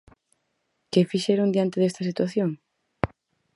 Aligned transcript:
¿Que 0.91 1.09
fixeron 1.11 1.51
diante 1.55 1.77
desta 1.79 2.07
situación? 2.09 2.49